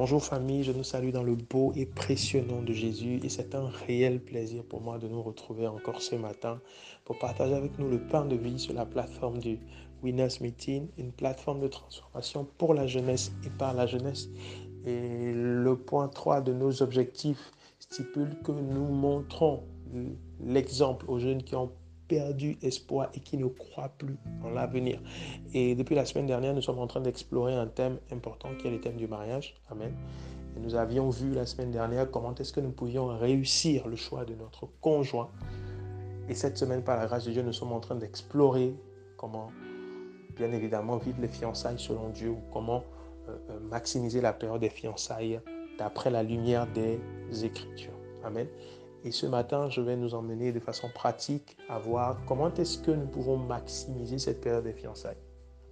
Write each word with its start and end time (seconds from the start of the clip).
Bonjour 0.00 0.24
famille, 0.24 0.62
je 0.62 0.70
nous 0.70 0.84
salue 0.84 1.10
dans 1.10 1.24
le 1.24 1.34
beau 1.34 1.72
et 1.74 1.84
précieux 1.84 2.40
nom 2.40 2.62
de 2.62 2.72
Jésus 2.72 3.18
et 3.24 3.28
c'est 3.28 3.56
un 3.56 3.66
réel 3.66 4.20
plaisir 4.20 4.62
pour 4.62 4.80
moi 4.80 4.96
de 4.96 5.08
nous 5.08 5.20
retrouver 5.20 5.66
encore 5.66 6.02
ce 6.02 6.14
matin 6.14 6.60
pour 7.04 7.18
partager 7.18 7.54
avec 7.54 7.76
nous 7.80 7.88
le 7.90 7.98
pain 7.98 8.24
de 8.24 8.36
vie 8.36 8.60
sur 8.60 8.74
la 8.74 8.86
plateforme 8.86 9.38
du 9.38 9.58
Winners 10.04 10.38
Meeting, 10.40 10.86
une 10.98 11.10
plateforme 11.10 11.58
de 11.58 11.66
transformation 11.66 12.46
pour 12.58 12.74
la 12.74 12.86
jeunesse 12.86 13.32
et 13.44 13.50
par 13.50 13.74
la 13.74 13.88
jeunesse. 13.88 14.28
Et 14.86 15.32
le 15.34 15.74
point 15.74 16.06
3 16.06 16.42
de 16.42 16.52
nos 16.52 16.80
objectifs 16.80 17.50
stipule 17.80 18.36
que 18.44 18.52
nous 18.52 18.86
montrons 18.86 19.64
l'exemple 20.38 21.06
aux 21.10 21.18
jeunes 21.18 21.42
qui 21.42 21.56
ont 21.56 21.72
perdu 22.08 22.56
espoir 22.62 23.10
et 23.14 23.20
qui 23.20 23.36
ne 23.36 23.46
croient 23.46 23.92
plus 23.98 24.16
en 24.42 24.50
l'avenir. 24.50 25.00
Et 25.54 25.74
depuis 25.74 25.94
la 25.94 26.04
semaine 26.04 26.26
dernière, 26.26 26.54
nous 26.54 26.62
sommes 26.62 26.78
en 26.78 26.86
train 26.86 27.00
d'explorer 27.00 27.54
un 27.54 27.66
thème 27.66 27.98
important 28.10 28.48
qui 28.58 28.66
est 28.66 28.70
le 28.70 28.80
thème 28.80 28.96
du 28.96 29.06
mariage. 29.06 29.54
Amen. 29.70 29.92
Et 30.56 30.60
nous 30.60 30.74
avions 30.74 31.10
vu 31.10 31.32
la 31.34 31.46
semaine 31.46 31.70
dernière 31.70 32.10
comment 32.10 32.34
est-ce 32.34 32.52
que 32.52 32.60
nous 32.60 32.72
pouvions 32.72 33.06
réussir 33.18 33.86
le 33.86 33.96
choix 33.96 34.24
de 34.24 34.34
notre 34.34 34.68
conjoint. 34.80 35.30
Et 36.28 36.34
cette 36.34 36.58
semaine, 36.58 36.82
par 36.82 36.96
la 36.96 37.06
grâce 37.06 37.24
de 37.24 37.30
Dieu, 37.30 37.42
nous 37.42 37.52
sommes 37.52 37.72
en 37.72 37.80
train 37.80 37.94
d'explorer 37.94 38.74
comment, 39.16 39.50
bien 40.36 40.52
évidemment, 40.52 40.96
vivre 40.96 41.20
les 41.20 41.28
fiançailles 41.28 41.78
selon 41.78 42.08
Dieu 42.10 42.30
ou 42.30 42.40
comment 42.52 42.84
euh, 43.28 43.36
euh, 43.50 43.60
maximiser 43.60 44.20
la 44.20 44.32
période 44.32 44.60
des 44.60 44.70
fiançailles 44.70 45.40
d'après 45.78 46.10
la 46.10 46.22
lumière 46.22 46.66
des 46.72 46.98
Écritures. 47.44 47.92
Amen. 48.24 48.48
Et 49.04 49.12
ce 49.12 49.26
matin, 49.26 49.68
je 49.70 49.80
vais 49.80 49.96
nous 49.96 50.14
emmener 50.14 50.52
de 50.52 50.60
façon 50.60 50.88
pratique 50.88 51.56
à 51.68 51.78
voir 51.78 52.18
comment 52.26 52.52
est-ce 52.54 52.78
que 52.78 52.90
nous 52.90 53.06
pouvons 53.06 53.36
maximiser 53.36 54.18
cette 54.18 54.40
période 54.40 54.64
de 54.64 54.72
fiançailles. 54.72 55.16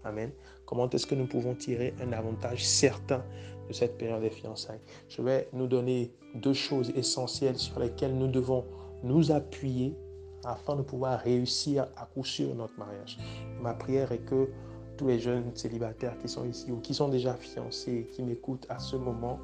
Amen. 0.04 0.30
Comment 0.64 0.88
est-ce 0.90 1.06
que 1.06 1.16
nous 1.16 1.26
pouvons 1.26 1.54
tirer 1.54 1.94
un 2.00 2.12
avantage 2.12 2.64
certain 2.64 3.24
de 3.68 3.72
cette 3.72 3.98
période 3.98 4.22
de 4.22 4.28
fiançailles. 4.28 4.80
Je 5.08 5.22
vais 5.22 5.48
nous 5.52 5.66
donner 5.66 6.12
deux 6.34 6.52
choses 6.52 6.90
essentielles 6.94 7.58
sur 7.58 7.78
lesquelles 7.80 8.16
nous 8.16 8.28
devons 8.28 8.64
nous 9.02 9.30
appuyer 9.30 9.96
afin 10.44 10.76
de 10.76 10.82
pouvoir 10.82 11.20
réussir 11.20 11.86
à 11.96 12.06
coup 12.06 12.24
sûr 12.24 12.54
notre 12.54 12.78
mariage. 12.78 13.18
Ma 13.60 13.74
prière 13.74 14.12
est 14.12 14.24
que 14.24 14.48
tous 14.96 15.08
les 15.08 15.18
jeunes 15.18 15.54
célibataires 15.54 16.16
qui 16.18 16.28
sont 16.28 16.46
ici 16.46 16.70
ou 16.70 16.78
qui 16.80 16.94
sont 16.94 17.08
déjà 17.08 17.34
fiancés, 17.34 18.08
qui 18.12 18.22
m'écoutent 18.22 18.66
à 18.68 18.78
ce 18.78 18.96
moment, 18.96 19.38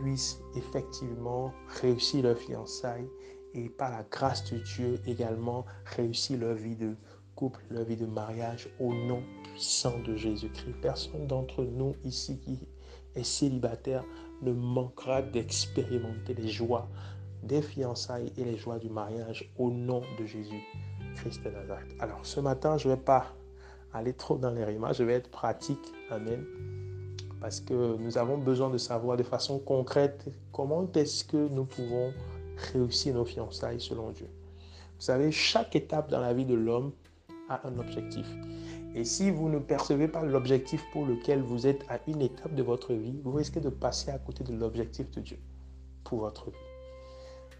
puissent 0.00 0.40
effectivement 0.54 1.52
réussir 1.80 2.24
leur 2.24 2.38
fiançailles 2.38 3.08
et 3.54 3.68
par 3.68 3.90
la 3.90 4.02
grâce 4.10 4.50
de 4.50 4.58
Dieu 4.58 5.00
également 5.06 5.64
réussir 5.84 6.38
leur 6.38 6.54
vie 6.54 6.76
de 6.76 6.94
couple, 7.34 7.60
leur 7.70 7.84
vie 7.84 7.96
de 7.96 8.06
mariage 8.06 8.68
au 8.80 8.92
nom 8.92 9.22
puissant 9.44 9.98
de 10.06 10.16
Jésus-Christ. 10.16 10.74
Personne 10.82 11.26
d'entre 11.26 11.64
nous 11.64 11.94
ici 12.04 12.38
qui 12.40 12.58
est 13.14 13.24
célibataire 13.24 14.04
ne 14.42 14.52
manquera 14.52 15.22
d'expérimenter 15.22 16.34
les 16.34 16.48
joies 16.48 16.88
des 17.42 17.62
fiançailles 17.62 18.32
et 18.36 18.44
les 18.44 18.56
joies 18.56 18.78
du 18.78 18.90
mariage 18.90 19.50
au 19.58 19.70
nom 19.70 20.02
de 20.18 20.26
Jésus 20.26 20.62
Christ 21.16 21.42
de 21.44 21.50
Nazareth. 21.50 21.94
Alors 22.00 22.24
ce 22.24 22.40
matin, 22.40 22.76
je 22.76 22.88
ne 22.88 22.94
vais 22.94 23.00
pas 23.00 23.34
aller 23.92 24.12
trop 24.12 24.36
dans 24.36 24.50
les 24.50 24.64
rimages, 24.64 24.98
je 24.98 25.04
vais 25.04 25.14
être 25.14 25.30
pratique. 25.30 25.92
Amen 26.10 26.85
parce 27.46 27.60
que 27.60 27.96
nous 27.98 28.18
avons 28.18 28.38
besoin 28.38 28.70
de 28.70 28.76
savoir 28.76 29.16
de 29.16 29.22
façon 29.22 29.60
concrète 29.60 30.26
comment 30.50 30.90
est-ce 30.96 31.22
que 31.22 31.36
nous 31.36 31.64
pouvons 31.64 32.12
réussir 32.72 33.14
nos 33.14 33.24
fiançailles 33.24 33.80
selon 33.80 34.10
Dieu. 34.10 34.26
Vous 34.96 35.04
savez, 35.04 35.30
chaque 35.30 35.76
étape 35.76 36.10
dans 36.10 36.18
la 36.18 36.34
vie 36.34 36.44
de 36.44 36.56
l'homme 36.56 36.90
a 37.48 37.64
un 37.68 37.78
objectif. 37.78 38.26
Et 38.96 39.04
si 39.04 39.30
vous 39.30 39.48
ne 39.48 39.60
percevez 39.60 40.08
pas 40.08 40.24
l'objectif 40.24 40.84
pour 40.92 41.06
lequel 41.06 41.40
vous 41.40 41.68
êtes 41.68 41.84
à 41.88 42.00
une 42.08 42.20
étape 42.20 42.52
de 42.52 42.64
votre 42.64 42.92
vie, 42.94 43.20
vous 43.22 43.30
risquez 43.30 43.60
de 43.60 43.68
passer 43.68 44.10
à 44.10 44.18
côté 44.18 44.42
de 44.42 44.52
l'objectif 44.52 45.08
de 45.12 45.20
Dieu 45.20 45.38
pour 46.02 46.18
votre 46.22 46.50
vie. 46.50 46.56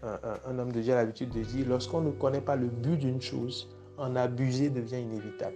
Un, 0.03 0.59
homme 0.59 0.73
de 0.73 0.81
Dieu 0.81 0.91
a 0.91 0.97
l'habitude 0.97 1.29
de 1.29 1.43
dire, 1.43 1.65
lorsqu'on 1.65 2.01
ne 2.01 2.11
connaît 2.11 2.41
pas 2.41 2.57
le 2.57 2.67
but 2.67 2.97
d'une 2.97 3.21
chose, 3.21 3.69
en 3.97 4.17
abuser 4.17 4.69
devient 4.69 4.99
inévitable. 4.99 5.55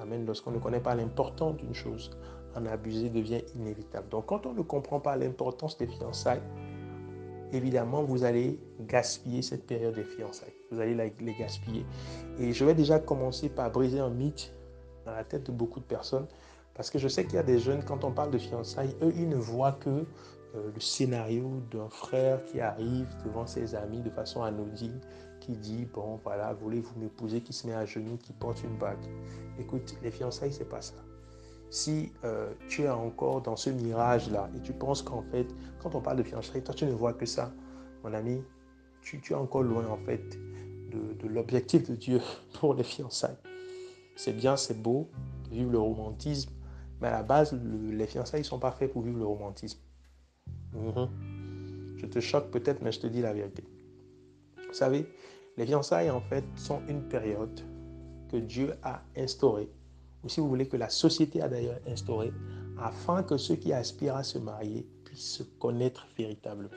Amen. 0.00 0.26
Lorsqu'on 0.26 0.50
ne 0.50 0.58
connaît 0.58 0.80
pas 0.80 0.94
l'importance 0.94 1.56
d'une 1.56 1.74
chose, 1.74 2.10
en 2.56 2.66
abuser 2.66 3.08
devient 3.08 3.42
inévitable. 3.54 4.08
Donc 4.08 4.26
quand 4.26 4.46
on 4.46 4.54
ne 4.54 4.62
comprend 4.62 5.00
pas 5.00 5.16
l'importance 5.16 5.78
des 5.78 5.86
fiançailles, 5.86 6.42
évidemment, 7.52 8.02
vous 8.02 8.24
allez 8.24 8.58
gaspiller 8.80 9.42
cette 9.42 9.66
période 9.66 9.94
des 9.94 10.04
fiançailles. 10.04 10.54
Vous 10.70 10.80
allez 10.80 10.94
les 10.94 11.34
gaspiller. 11.34 11.84
Et 12.38 12.52
je 12.52 12.64
vais 12.64 12.74
déjà 12.74 12.98
commencer 12.98 13.48
par 13.48 13.70
briser 13.70 14.00
un 14.00 14.10
mythe 14.10 14.52
dans 15.06 15.12
la 15.12 15.24
tête 15.24 15.46
de 15.46 15.52
beaucoup 15.52 15.80
de 15.80 15.86
personnes. 15.86 16.26
Parce 16.74 16.90
que 16.90 16.98
je 16.98 17.08
sais 17.08 17.24
qu'il 17.24 17.34
y 17.34 17.38
a 17.38 17.42
des 17.42 17.58
jeunes, 17.58 17.82
quand 17.84 18.04
on 18.04 18.12
parle 18.12 18.30
de 18.30 18.38
fiançailles, 18.38 18.94
eux, 19.02 19.12
ils 19.16 19.28
ne 19.28 19.36
voient 19.36 19.72
que 19.72 19.88
euh, 20.54 20.70
le 20.72 20.80
scénario 20.80 21.60
d'un 21.72 21.88
frère 21.88 22.44
qui 22.44 22.60
arrive 22.60 23.08
devant 23.24 23.46
ses 23.46 23.74
amis 23.74 24.00
de 24.00 24.10
façon 24.10 24.42
anodine, 24.42 25.00
qui 25.40 25.56
dit, 25.56 25.86
bon, 25.92 26.20
voilà, 26.22 26.52
voulez-vous 26.52 26.98
m'épouser, 27.00 27.40
qui 27.40 27.52
se 27.52 27.66
met 27.66 27.74
à 27.74 27.84
genoux, 27.84 28.16
qui 28.22 28.32
porte 28.32 28.62
une 28.62 28.76
bague. 28.76 29.04
Écoute, 29.58 29.96
les 30.02 30.10
fiançailles, 30.10 30.52
c'est 30.52 30.68
pas 30.68 30.80
ça 30.80 30.94
si 31.70 32.12
euh, 32.24 32.52
tu 32.68 32.82
es 32.82 32.88
encore 32.88 33.42
dans 33.42 33.56
ce 33.56 33.70
mirage-là 33.70 34.50
et 34.56 34.60
tu 34.60 34.72
penses 34.72 35.02
qu'en 35.02 35.22
fait, 35.22 35.46
quand 35.82 35.94
on 35.94 36.00
parle 36.00 36.18
de 36.18 36.22
fiançailles, 36.22 36.62
toi, 36.62 36.74
tu 36.74 36.86
ne 36.86 36.92
vois 36.92 37.12
que 37.12 37.26
ça, 37.26 37.52
mon 38.02 38.12
ami, 38.14 38.42
tu, 39.02 39.20
es 39.30 39.34
encore 39.34 39.62
loin 39.62 39.86
en 39.86 39.98
fait 39.98 40.38
de, 40.90 41.28
l'objectif 41.28 41.88
de 41.88 41.96
Dieu 41.96 42.20
pour 42.60 42.74
les 42.74 42.84
fiançailles. 42.84 43.36
C'est 44.16 44.32
bien, 44.32 44.56
c'est 44.56 44.80
beau 44.80 45.08
de 45.44 45.56
vivre 45.56 45.70
le 45.70 45.78
romantisme, 45.78 46.50
mais 47.00 47.08
à 47.08 47.12
la 47.12 47.22
base, 47.22 47.52
les 47.52 48.06
fiançailles 48.06 48.40
ne 48.40 48.46
sont 48.46 48.58
pas 48.58 48.72
faits 48.72 48.92
pour 48.92 49.02
vivre 49.02 49.18
le 49.18 49.26
romantisme. 49.26 49.80
Mhm. 50.72 51.08
Je 51.96 52.06
te 52.06 52.20
choque 52.20 52.50
peut-être, 52.50 52.82
mais 52.82 52.92
je 52.92 53.00
te 53.00 53.06
dis 53.06 53.20
la 53.20 53.32
vérité. 53.32 53.64
Vous 54.66 54.74
savez, 54.74 55.08
les 55.56 55.66
fiançailles, 55.66 56.10
en 56.10 56.20
fait, 56.20 56.44
sont 56.56 56.80
une 56.88 57.02
période 57.02 57.60
que 58.30 58.36
Dieu 58.36 58.74
a 58.82 59.02
instaurée 59.16 59.70
ou 60.24 60.28
si 60.28 60.40
vous 60.40 60.48
voulez 60.48 60.68
que 60.68 60.76
la 60.76 60.88
société 60.88 61.40
a 61.42 61.48
d'ailleurs 61.48 61.80
instauré, 61.86 62.32
afin 62.78 63.22
que 63.22 63.36
ceux 63.36 63.56
qui 63.56 63.72
aspirent 63.72 64.16
à 64.16 64.22
se 64.22 64.38
marier 64.38 64.86
puissent 65.04 65.38
se 65.38 65.42
connaître 65.42 66.06
véritablement. 66.16 66.70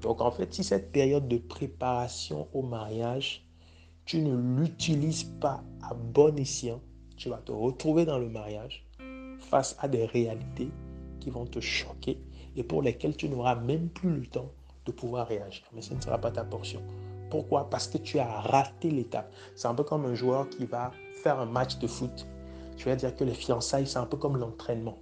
Donc 0.00 0.20
en 0.20 0.30
fait, 0.30 0.52
si 0.52 0.64
cette 0.64 0.90
période 0.90 1.28
de 1.28 1.38
préparation 1.38 2.48
au 2.52 2.62
mariage, 2.62 3.46
tu 4.04 4.20
ne 4.20 4.34
l'utilises 4.58 5.24
pas 5.24 5.62
à 5.82 5.94
bon 5.94 6.36
escient, 6.38 6.80
tu 7.16 7.28
vas 7.28 7.38
te 7.38 7.52
retrouver 7.52 8.04
dans 8.04 8.18
le 8.18 8.28
mariage 8.28 8.84
face 9.38 9.76
à 9.78 9.88
des 9.88 10.06
réalités 10.06 10.70
qui 11.20 11.30
vont 11.30 11.46
te 11.46 11.60
choquer 11.60 12.18
et 12.56 12.64
pour 12.64 12.82
lesquelles 12.82 13.16
tu 13.16 13.28
n'auras 13.28 13.54
même 13.54 13.88
plus 13.88 14.10
le 14.10 14.26
temps 14.26 14.50
de 14.86 14.92
pouvoir 14.92 15.28
réagir. 15.28 15.62
Mais 15.72 15.82
ce 15.82 15.94
ne 15.94 16.00
sera 16.00 16.18
pas 16.18 16.32
ta 16.32 16.44
portion. 16.44 16.82
Pourquoi? 17.32 17.70
Parce 17.70 17.88
que 17.88 17.96
tu 17.96 18.18
as 18.18 18.26
raté 18.26 18.90
l'étape. 18.90 19.32
C'est 19.54 19.66
un 19.66 19.74
peu 19.74 19.84
comme 19.84 20.04
un 20.04 20.14
joueur 20.14 20.50
qui 20.50 20.66
va 20.66 20.90
faire 21.22 21.40
un 21.40 21.46
match 21.46 21.78
de 21.78 21.86
foot. 21.86 22.26
Je 22.76 22.84
vais 22.84 22.94
dire 22.94 23.16
que 23.16 23.24
les 23.24 23.32
fiançailles, 23.32 23.86
c'est 23.86 23.98
un 23.98 24.04
peu 24.04 24.18
comme 24.18 24.36
l'entraînement. 24.36 24.98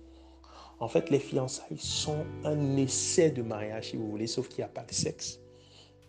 En 0.78 0.86
fait, 0.86 1.10
les 1.10 1.19
fiançailles 1.19 1.76
sont 1.76 2.24
un 2.44 2.76
essai 2.76 3.32
de 3.32 3.42
mariage, 3.42 3.90
si 3.90 3.96
vous 3.96 4.08
voulez, 4.08 4.28
sauf 4.28 4.46
qu'il 4.46 4.58
n'y 4.58 4.70
a 4.70 4.72
pas 4.72 4.84
de 4.84 4.92
sexe. 4.92 5.40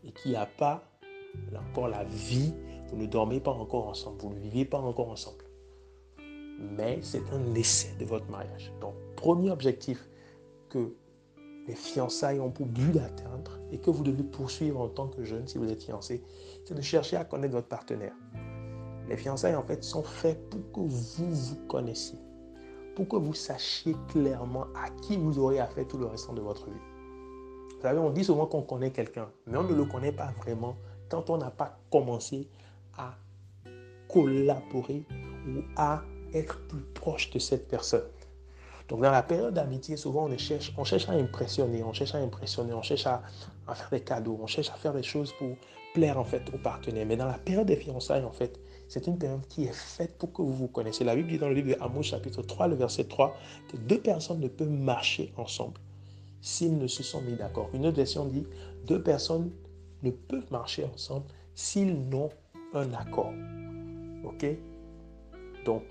Et 0.04 0.12
qu'il 0.12 0.30
n'y 0.30 0.38
a 0.38 0.46
pas 0.46 0.84
encore 1.72 1.88
la 1.88 2.04
vie. 2.04 2.54
Vous 2.90 2.98
ne 2.98 3.08
dormez 3.08 3.40
pas 3.40 3.50
encore 3.50 3.88
ensemble, 3.88 4.22
vous 4.22 4.30
ne 4.30 4.40
vivez 4.42 4.66
pas 4.66 4.78
encore 4.78 5.10
ensemble. 5.10 5.44
Mais 6.60 7.00
c'est 7.02 7.28
un 7.32 7.56
essai 7.56 7.96
de 8.00 8.06
votre 8.06 8.30
mariage. 8.30 8.72
Donc, 8.80 8.94
premier 9.16 9.50
objectif 9.50 10.08
que 10.70 10.94
les 11.68 11.76
fiançailles 11.76 12.40
ont 12.40 12.52
pour 12.52 12.68
but 12.68 12.92
d'atteindre 12.92 13.61
et 13.72 13.78
que 13.78 13.90
vous 13.90 14.04
devez 14.04 14.24
poursuivre 14.24 14.80
en 14.80 14.90
tant 14.90 15.08
que 15.08 15.24
jeune 15.24 15.48
si 15.48 15.58
vous 15.58 15.72
êtes 15.72 15.84
fiancé, 15.84 16.24
c'est 16.66 16.74
de 16.74 16.82
chercher 16.82 17.18
à 17.18 17.26
connaître 17.26 17.54
votre 17.54 17.68
partenaire. 17.68 18.14
Les 19.08 19.18
fiançailles, 19.18 19.56
en 19.56 19.64
fait, 19.64 19.84
sont 19.84 20.04
faites 20.04 20.50
pour 20.50 20.72
que 20.72 20.80
vous 20.80 21.34
vous 21.34 21.68
connaissiez, 21.68 22.20
pour 22.96 23.08
que 23.08 23.16
vous 23.16 23.34
sachiez 23.34 23.96
clairement 24.10 24.66
à 24.76 24.90
qui 25.02 25.18
vous 25.18 25.40
aurez 25.40 25.60
affaire 25.60 25.88
tout 25.88 25.98
le 25.98 26.06
restant 26.06 26.34
de 26.34 26.42
votre 26.42 26.66
vie. 26.68 26.80
Vous 27.76 27.82
savez, 27.82 28.00
on 28.00 28.12
dit 28.12 28.24
souvent 28.24 28.46
qu'on 28.46 28.62
connaît 28.62 28.92
quelqu'un, 28.92 29.30
mais 29.48 29.58
on 29.58 29.64
ne 29.64 29.74
le 29.74 29.86
connaît 29.86 30.12
pas 30.12 30.32
vraiment 30.42 30.78
quand 31.10 31.30
on 31.30 31.38
n'a 31.38 31.52
pas 31.52 31.80
commencé 31.92 32.48
à 32.98 33.16
collaborer 34.08 35.04
ou 35.48 35.62
à 35.76 36.04
être 36.34 36.60
plus 36.68 36.84
proche 36.94 37.32
de 37.32 37.40
cette 37.40 37.68
personne. 37.68 38.06
Donc 38.88 39.02
dans 39.02 39.12
la 39.12 39.24
période 39.24 39.54
d'amitié, 39.54 39.98
souvent 39.98 40.28
on 40.28 40.38
cherche, 40.38 40.74
on 40.78 40.84
cherche 40.84 41.10
à 41.10 41.14
impressionner, 41.14 41.84
on 41.84 41.94
cherche 41.94 42.16
à 42.16 42.20
impressionner, 42.20 42.74
on 42.74 42.82
cherche 42.82 43.08
à, 43.08 43.22
faire 43.74 43.90
des 43.92 44.02
cadeaux, 44.02 44.40
on 44.42 44.48
cherche 44.48 44.70
à 44.70 44.74
faire 44.74 44.94
des 44.94 45.04
choses 45.04 45.34
pour 45.40 45.50
plaire 45.94 46.18
en 46.18 46.26
fait 46.26 46.44
au 46.54 46.58
partenaire. 46.58 47.06
Mais 47.06 47.18
dans 47.18 47.26
la 47.26 47.38
période 47.38 47.68
des 47.68 47.76
fiançailles, 47.76 48.24
en 48.24 48.32
fait, 48.32 48.60
c'est 48.88 49.08
une 49.08 49.18
période 49.18 49.46
qui 49.48 49.66
est 49.66 49.74
faite 49.74 50.18
pour 50.18 50.34
que 50.34 50.42
vous 50.42 50.54
vous 50.54 50.68
connaissiez. 50.68 51.06
La 51.06 51.16
Bible 51.16 51.30
dit 51.30 51.38
dans 51.38 51.48
le 51.48 51.56
livre 51.56 51.70
de 51.70 51.82
Amos 51.82 52.04
chapitre 52.04 52.42
3, 52.42 52.68
le 52.68 52.76
verset 52.76 53.06
3, 53.06 53.36
que 53.72 53.78
deux 53.78 54.00
personnes 54.00 54.40
ne 54.40 54.48
peuvent 54.48 54.70
marcher 54.70 55.34
ensemble 55.38 55.80
s'ils 56.42 56.78
ne 56.78 56.88
se 56.88 57.04
sont 57.04 57.22
mis 57.22 57.34
d'accord. 57.34 57.70
Une 57.74 57.86
autre 57.86 57.98
version 57.98 58.26
dit, 58.26 58.46
deux 58.86 59.02
personnes 59.02 59.52
ne 60.04 60.12
peuvent 60.12 60.52
marcher 60.52 60.86
ensemble 60.94 61.26
s'ils 61.54 62.10
n'ont 62.10 62.30
un 62.74 62.92
accord. 62.94 63.34
OK? 64.26 64.46
Donc, 65.66 65.84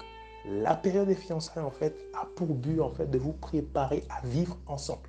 la 0.46 0.74
période 0.74 1.08
des 1.08 1.14
fiançailles, 1.14 1.62
en 1.62 1.70
fait, 1.70 1.94
a 2.14 2.26
pour 2.34 2.54
but, 2.54 2.80
en 2.80 2.90
fait, 2.90 3.10
de 3.10 3.18
vous 3.18 3.32
préparer 3.32 4.04
à 4.08 4.26
vivre 4.26 4.56
ensemble. 4.66 5.08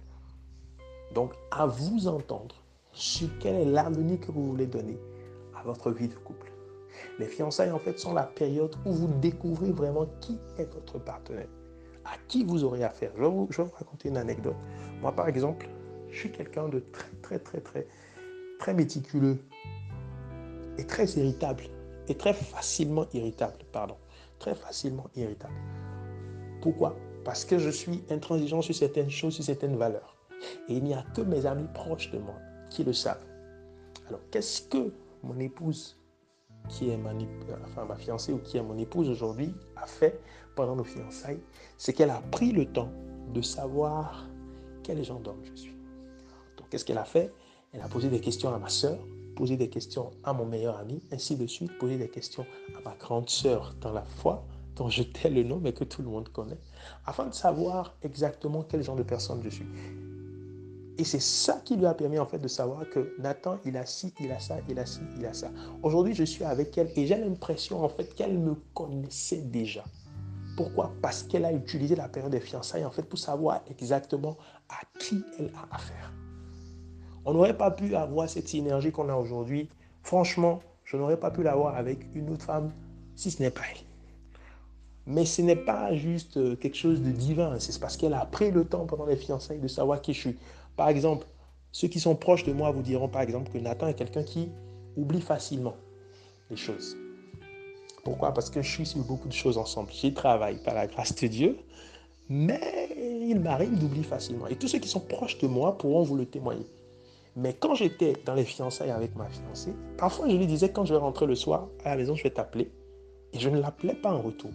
Donc, 1.14 1.34
à 1.52 1.66
vous 1.66 2.08
entendre 2.08 2.56
sur 2.92 3.30
quel 3.40 3.56
est 3.56 3.66
l'avenir 3.66 4.20
que 4.20 4.32
vous 4.32 4.44
voulez 4.44 4.68
donner 4.68 4.98
à 5.56 5.64
votre 5.64 5.92
vie 5.92 6.08
de 6.08 6.16
couple. 6.16 6.52
Les 7.20 7.28
fiançailles, 7.28 7.72
en 7.72 7.80
fait, 7.80 7.98
sont 8.00 8.14
la 8.14 8.24
période 8.24 8.76
où 8.86 8.92
vous 8.92 9.08
découvrez 9.20 9.72
vraiment 9.72 10.08
qui 10.20 10.38
est 10.58 10.74
votre 10.74 11.00
partenaire, 11.00 11.48
à 12.06 12.18
qui 12.28 12.44
vous 12.44 12.64
aurez 12.64 12.84
affaire. 12.84 13.12
Je 13.16 13.22
vais 13.22 13.30
vous, 13.30 13.48
je 13.50 13.62
vais 13.62 13.68
vous 13.68 13.76
raconter 13.76 14.10
une 14.10 14.18
anecdote. 14.18 14.56
Moi, 15.02 15.14
par 15.14 15.28
exemple, 15.28 15.68
je 16.10 16.18
suis 16.20 16.32
quelqu'un 16.32 16.68
de 16.68 16.80
très, 16.92 17.10
très, 17.22 17.40
très, 17.40 17.62
très, 17.62 17.88
très 18.60 18.74
méticuleux 18.74 19.40
et 20.78 20.86
très 20.86 21.06
irritable 21.06 21.64
et 22.08 22.16
très 22.16 22.34
facilement 22.34 23.06
irritable, 23.14 23.58
pardon, 23.72 23.96
très 24.42 24.56
facilement 24.56 25.06
irritable. 25.16 25.54
Pourquoi? 26.62 26.98
Parce 27.24 27.46
que 27.46 27.60
je 27.60 27.70
suis 27.70 28.04
intransigeant 28.10 28.64
sur 28.64 28.74
certaines 28.74 29.12
choses, 29.12 29.36
sur 29.36 29.44
certaines 29.44 29.78
valeurs. 29.78 30.18
Et 30.68 30.74
il 30.74 30.84
n'y 30.84 30.96
a 30.96 31.04
que 31.14 31.22
mes 31.22 31.46
amis 31.46 31.68
proches 31.76 32.10
de 32.10 32.18
moi 32.18 32.34
qui 32.72 32.84
le 32.84 32.92
savent. 32.92 33.24
Alors, 34.08 34.22
qu'est-ce 34.32 34.64
que 34.64 34.92
mon 35.22 35.40
épouse, 35.40 35.96
qui 36.70 36.90
est 36.90 36.98
ma, 36.98 37.12
enfin, 37.64 37.86
ma 37.86 37.96
fiancée 37.96 38.34
ou 38.34 38.40
qui 38.40 38.58
est 38.58 38.64
mon 38.64 38.80
épouse 38.80 39.10
aujourd'hui, 39.10 39.54
a 39.76 39.86
fait 39.86 40.20
pendant 40.56 40.76
nos 40.76 40.84
fiançailles? 40.84 41.42
C'est 41.78 41.94
qu'elle 41.94 42.10
a 42.10 42.22
pris 42.32 42.52
le 42.52 42.66
temps 42.66 42.92
de 43.36 43.42
savoir 43.44 44.28
quel 44.82 45.04
genre 45.04 45.20
d'homme 45.20 45.44
je 45.44 45.56
suis. 45.56 45.78
Donc, 46.58 46.70
qu'est-ce 46.70 46.84
qu'elle 46.84 46.98
a 46.98 47.06
fait? 47.06 47.32
Elle 47.74 47.82
a 47.82 47.88
posé 47.88 48.10
des 48.10 48.20
questions 48.20 48.52
à 48.52 48.58
ma 48.58 48.70
soeur, 48.70 48.98
posé 49.42 49.58
des 49.58 49.70
questions 49.70 50.12
à 50.24 50.34
mon 50.34 50.46
meilleur 50.46 50.78
ami, 50.78 51.02
ainsi 51.12 51.36
de 51.36 51.48
suite, 51.48 51.76
posé 51.80 51.98
des 51.98 52.10
questions 52.10 52.46
à 52.78 52.88
ma 52.88 52.96
grande 52.96 53.28
sœur 53.28 53.74
dans 53.82 53.92
la 53.92 54.04
foi, 54.04 54.46
dont 54.76 54.88
je 54.88 55.02
tais 55.02 55.32
le 55.32 55.42
nom, 55.42 55.60
mais 55.60 55.74
que 55.74 55.84
tout 55.84 56.04
le 56.04 56.10
monde 56.10 56.30
connaît, 56.30 56.60
afin 57.08 57.26
de 57.26 57.34
savoir 57.34 57.96
exactement 58.04 58.62
quel 58.62 58.84
genre 58.84 58.96
de 58.96 59.02
personne 59.02 59.42
je 59.44 59.50
suis. 59.50 59.66
Et 61.00 61.04
c'est 61.04 61.20
ça 61.20 61.60
qui 61.66 61.76
lui 61.76 61.88
a 61.88 61.96
permis 61.96 62.20
en 62.20 62.28
fait 62.28 62.38
de 62.38 62.48
savoir 62.48 62.88
que 62.88 63.16
Nathan, 63.18 63.58
il 63.66 63.78
a 63.78 63.88
ci, 63.88 64.14
il 64.20 64.32
a 64.32 64.40
ça, 64.40 64.58
il 64.70 64.78
a 64.78 64.86
ci, 64.86 65.00
il 65.18 65.26
a 65.26 65.34
ça. 65.34 65.50
Aujourd'hui, 65.82 66.14
je 66.14 66.24
suis 66.24 66.44
avec 66.44 66.78
elle 66.78 66.92
et 66.96 67.08
j'ai 67.08 67.18
l'impression 67.18 67.84
en 67.84 67.90
fait 67.90 68.14
qu'elle 68.14 68.38
me 68.38 68.54
connaissait 68.76 69.42
déjà. 69.42 69.84
Pourquoi? 70.56 70.94
Parce 71.02 71.24
qu'elle 71.24 71.46
a 71.46 71.52
utilisé 71.52 71.96
la 71.96 72.10
période 72.10 72.32
des 72.32 72.42
fiançailles 72.42 72.86
en 72.86 72.92
fait 72.92 73.10
pour 73.10 73.18
savoir 73.18 73.62
exactement 73.72 74.38
à 74.70 75.00
qui 75.00 75.24
elle 75.40 75.52
a 75.56 75.76
affaire. 75.76 76.14
On 77.26 77.34
n'aurait 77.34 77.58
pas 77.58 77.72
pu 77.72 77.96
avoir 77.96 78.28
cette 78.30 78.48
synergie 78.48 78.92
qu'on 78.92 79.10
a 79.10 79.16
aujourd'hui. 79.16 79.70
Franchement, 80.02 80.62
je 80.84 80.98
n'aurais 80.98 81.18
pas 81.18 81.32
pu 81.32 81.44
l'avoir 81.44 81.76
avec 81.76 82.00
une 82.16 82.30
autre 82.32 82.46
femme 82.46 82.72
si 83.16 83.30
ce 83.30 83.42
n'est 83.44 83.52
pas 83.52 83.62
elle. 83.72 83.82
Mais 85.06 85.26
ce 85.26 85.42
n'est 85.42 85.56
pas 85.56 85.96
juste 85.96 86.38
euh, 86.38 86.56
quelque 86.56 86.78
chose 86.78 87.02
de 87.02 87.12
divin, 87.12 87.60
c'est 87.60 87.80
parce 87.80 87.98
qu'elle 87.98 88.14
a 88.14 88.26
pris 88.26 88.52
le 88.52 88.66
temps 88.66 88.86
pendant 88.86 89.06
les 89.06 89.16
fiançailles 89.16 89.60
de 89.60 89.68
savoir 89.68 90.02
qui 90.02 90.14
je 90.14 90.20
suis. 90.20 90.38
Par 90.76 90.90
exemple, 90.90 91.26
ceux 91.72 91.88
qui 91.88 92.00
sont 92.00 92.16
proches 92.16 92.44
de 92.44 92.54
moi 92.54 92.72
vous 92.72 92.82
diront 92.82 93.08
par 93.08 93.22
exemple 93.22 93.52
que 93.52 93.58
Nathan 93.58 93.88
est 93.88 93.94
quelqu'un 93.94 94.24
qui 94.24 94.50
oublie 94.98 95.22
facilement 95.22 95.76
les 96.50 96.58
choses. 96.58 96.98
Pourquoi? 98.04 98.34
Parce 98.34 98.50
que 98.50 98.62
je 98.62 98.70
suis 98.70 98.86
sur 98.86 99.00
beaucoup 99.04 99.28
de 99.28 99.34
choses 99.34 99.58
ensemble. 99.58 99.92
J'y 99.92 100.14
travaille 100.14 100.58
par 100.64 100.74
la 100.74 100.88
grâce 100.88 101.16
de 101.16 101.28
Dieu, 101.28 101.58
mais 102.30 102.90
il 103.28 103.40
m'arrive 103.40 103.78
d'oublier 103.78 104.04
facilement. 104.04 104.48
Et 104.48 104.56
tous 104.56 104.68
ceux 104.68 104.80
qui 104.80 104.90
sont 104.90 105.00
proches 105.00 105.38
de 105.38 105.48
moi 105.48 105.78
pourront 105.78 106.04
vous 106.04 106.16
le 106.16 106.26
témoigner. 106.26 106.66
Mais 107.36 107.54
quand 107.54 107.76
j'étais 107.76 108.14
dans 108.26 108.34
les 108.34 108.44
fiançailles 108.44 108.92
avec 108.92 109.16
ma 109.16 109.28
fiancée, 109.30 109.74
parfois 109.98 110.28
je 110.28 110.36
lui 110.36 110.48
disais 110.48 110.70
quand 110.70 110.86
je 110.86 110.94
vais 110.94 111.00
rentrer 111.00 111.26
le 111.26 111.36
soir 111.36 111.70
à 111.86 111.90
la 111.90 111.96
maison, 111.96 112.16
je 112.16 112.24
vais 112.24 112.30
t'appeler. 112.30 112.72
Et 113.34 113.40
je 113.40 113.50
ne 113.50 113.60
l'appelais 113.60 113.96
pas 113.96 114.14
en 114.14 114.22
retour. 114.22 114.52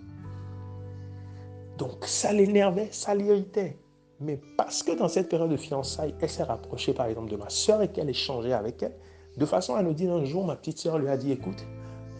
Donc 1.78 2.04
ça 2.04 2.32
l'énervait, 2.32 2.88
ça 2.90 3.14
l'irritait. 3.14 3.78
Mais 4.20 4.40
parce 4.56 4.82
que 4.82 4.96
dans 4.96 5.08
cette 5.08 5.28
période 5.28 5.50
de 5.50 5.56
fiançailles, 5.56 6.14
elle 6.20 6.28
s'est 6.28 6.42
rapprochée 6.42 6.92
par 6.92 7.06
exemple 7.06 7.30
de 7.30 7.36
ma 7.36 7.48
soeur 7.48 7.82
et 7.82 7.88
qu'elle 7.88 8.08
échangeait 8.08 8.52
avec 8.52 8.82
elle, 8.82 8.96
de 9.36 9.44
façon 9.44 9.74
à 9.74 9.82
nous 9.82 9.92
dire 9.92 10.12
un 10.12 10.24
jour, 10.24 10.46
ma 10.46 10.56
petite 10.56 10.78
soeur 10.78 10.98
lui 10.98 11.08
a 11.08 11.16
dit, 11.16 11.32
écoute, 11.32 11.66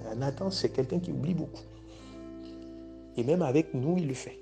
euh, 0.06 0.14
Nathan, 0.14 0.50
c'est 0.50 0.68
quelqu'un 0.70 0.98
qui 0.98 1.12
oublie 1.12 1.34
beaucoup. 1.34 1.62
Et 3.16 3.24
même 3.24 3.40
avec 3.40 3.72
nous, 3.72 3.96
il 3.96 4.08
le 4.08 4.14
fait. 4.14 4.38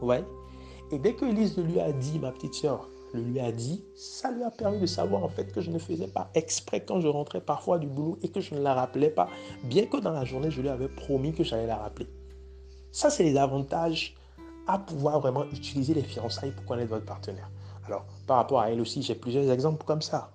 Vous 0.00 0.06
voyez? 0.06 0.24
Et 0.92 0.98
dès 0.98 1.14
que 1.14 1.24
Elise 1.24 1.58
lui 1.58 1.80
a 1.80 1.90
dit, 1.90 2.20
ma 2.20 2.30
petite 2.30 2.54
soeur, 2.54 2.88
le 3.12 3.20
lui 3.20 3.40
a 3.40 3.52
dit, 3.52 3.84
ça 3.94 4.30
lui 4.30 4.42
a 4.42 4.50
permis 4.50 4.80
de 4.80 4.86
savoir 4.86 5.22
en 5.24 5.28
fait 5.28 5.52
que 5.52 5.60
je 5.60 5.70
ne 5.70 5.78
faisais 5.78 6.08
pas 6.08 6.30
exprès 6.34 6.80
quand 6.80 7.00
je 7.00 7.08
rentrais 7.08 7.40
parfois 7.40 7.78
du 7.78 7.86
boulot 7.86 8.18
et 8.22 8.28
que 8.28 8.40
je 8.40 8.54
ne 8.54 8.60
la 8.60 8.74
rappelais 8.74 9.10
pas, 9.10 9.28
bien 9.64 9.86
que 9.86 9.98
dans 9.98 10.12
la 10.12 10.24
journée, 10.24 10.50
je 10.50 10.60
lui 10.60 10.68
avais 10.68 10.88
promis 10.88 11.32
que 11.32 11.44
j'allais 11.44 11.66
la 11.66 11.76
rappeler. 11.76 12.08
Ça, 12.90 13.10
c'est 13.10 13.24
les 13.24 13.36
avantages 13.36 14.14
à 14.66 14.78
pouvoir 14.78 15.20
vraiment 15.20 15.44
utiliser 15.52 15.94
les 15.94 16.02
fiançailles 16.02 16.52
pour 16.52 16.64
connaître 16.64 16.90
votre 16.90 17.04
partenaire. 17.04 17.50
Alors, 17.86 18.04
par 18.26 18.36
rapport 18.36 18.60
à 18.60 18.70
elle 18.70 18.80
aussi, 18.80 19.02
j'ai 19.02 19.14
plusieurs 19.14 19.50
exemples 19.50 19.84
comme 19.84 20.02
ça. 20.02 20.30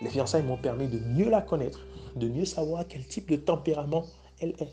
Les 0.00 0.08
fiançailles 0.08 0.42
m'ont 0.42 0.56
permis 0.56 0.88
de 0.88 0.98
mieux 0.98 1.30
la 1.30 1.42
connaître, 1.42 1.80
de 2.16 2.28
mieux 2.28 2.44
savoir 2.44 2.84
quel 2.88 3.06
type 3.06 3.30
de 3.30 3.36
tempérament 3.36 4.04
elle 4.40 4.54
est. 4.58 4.72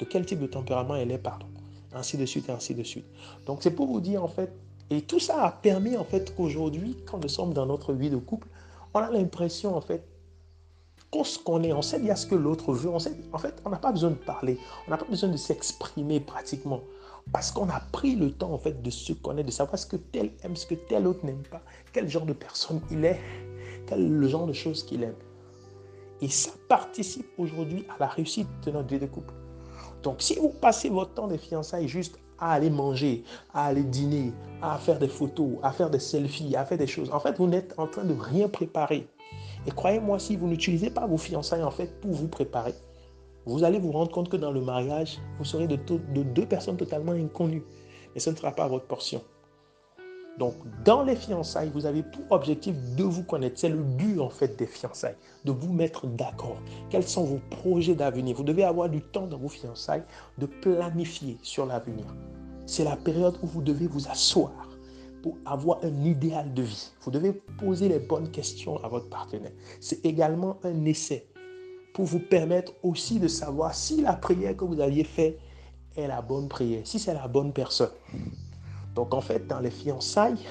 De 0.00 0.04
quel 0.04 0.26
type 0.26 0.40
de 0.40 0.46
tempérament 0.46 0.96
elle 0.96 1.12
est, 1.12 1.18
pardon. 1.18 1.46
Ainsi 1.92 2.16
de 2.16 2.26
suite 2.26 2.48
et 2.48 2.52
ainsi 2.52 2.74
de 2.74 2.82
suite. 2.82 3.06
Donc, 3.46 3.62
c'est 3.62 3.70
pour 3.70 3.86
vous 3.86 4.00
dire, 4.00 4.22
en 4.24 4.28
fait, 4.28 4.52
et 4.90 5.02
tout 5.02 5.20
ça 5.20 5.44
a 5.44 5.52
permis, 5.52 5.96
en 5.96 6.04
fait, 6.04 6.34
qu'aujourd'hui, 6.34 6.96
quand 7.06 7.18
nous 7.18 7.28
sommes 7.28 7.52
dans 7.52 7.66
notre 7.66 7.92
vie 7.92 8.10
de 8.10 8.16
couple, 8.16 8.48
on 8.94 9.00
a 9.00 9.10
l'impression, 9.10 9.76
en 9.76 9.80
fait, 9.80 10.02
qu'on 11.10 11.24
se 11.24 11.38
connaît, 11.38 11.72
on 11.72 11.82
sait 11.82 12.00
dire 12.00 12.16
ce 12.16 12.26
que 12.26 12.34
l'autre 12.34 12.72
veut. 12.72 12.88
On 12.88 12.98
sait, 12.98 13.12
en 13.32 13.38
fait, 13.38 13.60
on 13.64 13.70
n'a 13.70 13.78
pas 13.78 13.92
besoin 13.92 14.10
de 14.10 14.16
parler, 14.16 14.58
on 14.86 14.90
n'a 14.90 14.96
pas 14.96 15.06
besoin 15.06 15.28
de 15.28 15.36
s'exprimer 15.36 16.20
pratiquement. 16.20 16.80
Parce 17.32 17.50
qu'on 17.50 17.68
a 17.68 17.80
pris 17.92 18.16
le 18.16 18.32
temps, 18.32 18.52
en 18.52 18.58
fait, 18.58 18.82
de 18.82 18.90
se 18.90 19.12
connaître, 19.12 19.46
de 19.46 19.52
savoir 19.52 19.78
ce 19.78 19.86
que 19.86 19.96
tel 19.96 20.32
aime, 20.42 20.56
ce 20.56 20.66
que 20.66 20.74
tel 20.74 21.06
autre 21.06 21.24
n'aime 21.24 21.42
pas, 21.50 21.62
quel 21.92 22.08
genre 22.08 22.24
de 22.24 22.32
personne 22.32 22.80
il 22.90 23.04
est, 23.04 23.20
quel 23.86 24.26
genre 24.26 24.46
de 24.46 24.54
choses 24.54 24.82
qu'il 24.82 25.02
aime. 25.02 25.16
Et 26.22 26.28
ça 26.28 26.50
participe 26.68 27.28
aujourd'hui 27.38 27.84
à 27.90 27.96
la 28.00 28.06
réussite 28.06 28.48
de 28.64 28.70
notre 28.70 28.88
vie 28.88 28.98
de 28.98 29.06
couple. 29.06 29.34
Donc, 30.02 30.22
si 30.22 30.36
vous 30.36 30.48
passez 30.48 30.88
votre 30.88 31.12
temps 31.12 31.26
des 31.26 31.38
fiançailles 31.38 31.88
juste 31.88 32.18
à 32.38 32.52
aller 32.52 32.70
manger, 32.70 33.24
à 33.52 33.66
aller 33.66 33.84
dîner, 33.84 34.32
à 34.62 34.78
faire 34.78 34.98
des 34.98 35.08
photos, 35.08 35.58
à 35.62 35.72
faire 35.72 35.90
des 35.90 35.98
selfies, 35.98 36.56
à 36.56 36.64
faire 36.64 36.78
des 36.78 36.86
choses, 36.86 37.10
en 37.12 37.20
fait, 37.20 37.36
vous 37.38 37.46
n'êtes 37.46 37.74
en 37.78 37.86
train 37.86 38.04
de 38.04 38.14
rien 38.14 38.48
préparer. 38.48 39.06
Et 39.66 39.70
croyez-moi, 39.70 40.18
si 40.18 40.36
vous 40.36 40.46
n'utilisez 40.46 40.90
pas 40.90 41.06
vos 41.06 41.18
fiançailles, 41.18 41.62
en 41.62 41.70
fait, 41.70 42.00
pour 42.00 42.12
vous 42.12 42.28
préparer, 42.28 42.74
vous 43.46 43.64
allez 43.64 43.78
vous 43.78 43.92
rendre 43.92 44.10
compte 44.10 44.28
que 44.28 44.36
dans 44.36 44.52
le 44.52 44.60
mariage, 44.60 45.18
vous 45.38 45.44
serez 45.44 45.66
de, 45.66 45.76
deux 45.76 46.46
personnes 46.46 46.76
totalement 46.76 47.12
inconnues. 47.12 47.64
Mais 48.14 48.20
ce 48.20 48.30
ne 48.30 48.36
sera 48.36 48.52
pas 48.52 48.68
votre 48.68 48.86
portion. 48.86 49.22
Donc, 50.38 50.54
dans 50.84 51.02
les 51.02 51.16
fiançailles, 51.16 51.70
vous 51.74 51.84
avez 51.84 52.02
pour 52.02 52.22
objectif 52.30 52.74
de 52.94 53.02
vous 53.02 53.24
connaître. 53.24 53.58
C'est 53.58 53.68
le 53.68 53.82
but, 53.82 54.20
en 54.20 54.30
fait, 54.30 54.56
des 54.56 54.66
fiançailles, 54.66 55.16
de 55.44 55.50
vous 55.50 55.72
mettre 55.72 56.06
d'accord. 56.06 56.58
Quels 56.90 57.06
sont 57.06 57.24
vos 57.24 57.40
projets 57.50 57.96
d'avenir? 57.96 58.36
Vous 58.36 58.44
devez 58.44 58.62
avoir 58.62 58.88
du 58.88 59.00
temps 59.00 59.26
dans 59.26 59.38
vos 59.38 59.48
fiançailles 59.48 60.04
de 60.38 60.46
planifier 60.46 61.38
sur 61.42 61.66
l'avenir. 61.66 62.04
C'est 62.66 62.84
la 62.84 62.96
période 62.96 63.36
où 63.42 63.46
vous 63.46 63.62
devez 63.62 63.88
vous 63.88 64.08
asseoir 64.08 64.52
pour 65.22 65.36
avoir 65.44 65.80
un 65.82 66.04
idéal 66.04 66.54
de 66.54 66.62
vie. 66.62 66.92
Vous 67.02 67.10
devez 67.10 67.32
poser 67.32 67.88
les 67.88 67.98
bonnes 67.98 68.30
questions 68.30 68.76
à 68.84 68.88
votre 68.88 69.08
partenaire. 69.08 69.52
C'est 69.80 70.04
également 70.06 70.58
un 70.62 70.84
essai 70.84 71.26
pour 71.94 72.04
vous 72.04 72.20
permettre 72.20 72.74
aussi 72.84 73.18
de 73.18 73.26
savoir 73.26 73.74
si 73.74 74.02
la 74.02 74.12
prière 74.12 74.56
que 74.56 74.64
vous 74.64 74.80
aviez 74.80 75.02
faite 75.02 75.40
est 75.96 76.06
la 76.06 76.22
bonne 76.22 76.48
prière, 76.48 76.82
si 76.84 77.00
c'est 77.00 77.14
la 77.14 77.26
bonne 77.26 77.52
personne. 77.52 77.90
Donc 78.98 79.14
en 79.14 79.20
fait, 79.20 79.46
dans 79.46 79.60
les 79.60 79.70
fiançailles, 79.70 80.44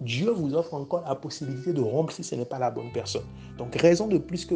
Dieu 0.00 0.30
vous 0.30 0.54
offre 0.54 0.72
encore 0.72 1.02
la 1.06 1.14
possibilité 1.14 1.74
de 1.74 1.82
rompre 1.82 2.10
si 2.10 2.24
ce 2.24 2.34
n'est 2.34 2.46
pas 2.46 2.58
la 2.58 2.70
bonne 2.70 2.90
personne. 2.90 3.26
Donc 3.58 3.74
raison 3.74 4.08
de 4.08 4.16
plus 4.16 4.46
que 4.46 4.54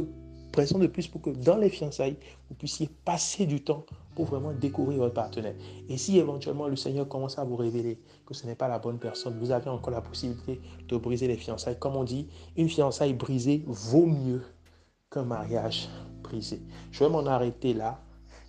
raison 0.55 0.79
de 0.79 0.87
plus 0.87 1.07
pour 1.07 1.21
que 1.21 1.29
dans 1.29 1.59
les 1.59 1.69
fiançailles, 1.69 2.17
vous 2.49 2.55
puissiez 2.55 2.89
passer 3.05 3.45
du 3.45 3.63
temps 3.63 3.85
pour 4.15 4.25
vraiment 4.25 4.55
découvrir 4.55 5.01
votre 5.01 5.13
partenaire. 5.13 5.55
Et 5.91 5.99
si 5.99 6.17
éventuellement 6.17 6.67
le 6.67 6.77
Seigneur 6.77 7.07
commence 7.07 7.39
à 7.39 7.45
vous 7.45 7.57
révéler 7.57 8.01
que 8.25 8.33
ce 8.33 8.47
n'est 8.47 8.55
pas 8.55 8.69
la 8.69 8.79
bonne 8.79 8.99
personne, 8.99 9.39
vous 9.39 9.51
avez 9.51 9.69
encore 9.69 9.91
la 9.91 10.01
possibilité 10.01 10.59
de 10.89 10.97
briser 10.97 11.29
les 11.29 11.37
fiançailles. 11.37 11.79
Comme 11.79 11.95
on 11.95 12.05
dit, 12.05 12.27
une 12.57 12.71
fiançaille 12.71 13.13
brisée 13.13 13.65
vaut 13.67 14.07
mieux 14.07 14.41
qu'un 15.11 15.25
mariage 15.25 15.91
brisé. 16.23 16.63
Je 16.91 17.05
vais 17.05 17.11
m'en 17.11 17.27
arrêter 17.27 17.75
là 17.75 18.01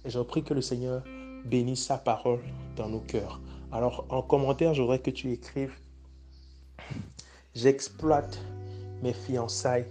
et 0.05 0.09
je 0.09 0.21
prie 0.21 0.45
que 0.45 0.53
le 0.53 0.61
Seigneur 0.61 1.03
bénisse 1.43 1.85
sa 1.85 1.97
parole 1.97 2.39
dans 2.77 2.87
nos 2.87 3.01
cœurs. 3.01 3.41
Alors 3.71 4.05
en 4.09 4.21
commentaire, 4.21 4.73
j'aurais 4.73 4.99
que 4.99 5.11
tu 5.11 5.31
écrives 5.31 5.73
J'exploite 7.53 8.39
mes 9.01 9.13
fiançailles 9.13 9.87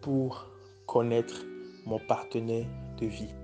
pour 0.00 0.46
connaître 0.86 1.44
mon 1.84 1.98
partenaire 1.98 2.66
de 2.98 3.06
vie. 3.06 3.34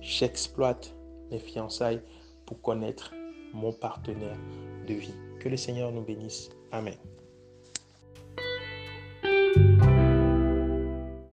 J'exploite 0.00 0.94
mes 1.30 1.38
fiançailles 1.38 2.02
pour 2.46 2.60
connaître 2.60 3.12
mon 3.52 3.72
partenaire 3.72 4.38
de 4.86 4.94
vie. 4.94 5.14
Que 5.40 5.48
le 5.48 5.56
Seigneur 5.56 5.92
nous 5.92 6.02
bénisse. 6.02 6.50
Amen. 6.70 6.94